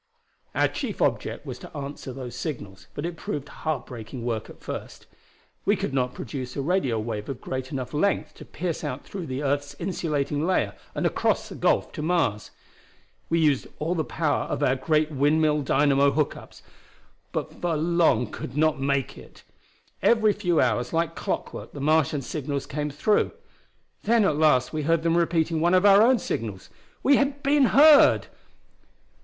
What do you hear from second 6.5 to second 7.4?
a radio wave of